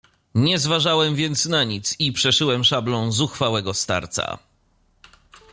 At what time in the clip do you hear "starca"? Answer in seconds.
3.73-4.39